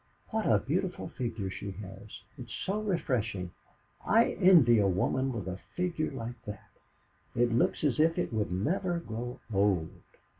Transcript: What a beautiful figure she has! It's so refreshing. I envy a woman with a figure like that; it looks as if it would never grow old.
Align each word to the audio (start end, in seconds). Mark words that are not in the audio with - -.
What 0.31 0.47
a 0.47 0.57
beautiful 0.57 1.09
figure 1.09 1.51
she 1.51 1.69
has! 1.73 2.21
It's 2.35 2.55
so 2.65 2.81
refreshing. 2.81 3.51
I 4.03 4.31
envy 4.41 4.79
a 4.79 4.87
woman 4.87 5.31
with 5.31 5.47
a 5.47 5.59
figure 5.75 6.09
like 6.09 6.43
that; 6.45 6.71
it 7.35 7.51
looks 7.53 7.83
as 7.83 7.99
if 7.99 8.17
it 8.17 8.33
would 8.33 8.51
never 8.51 8.97
grow 8.97 9.39
old. 9.53 9.91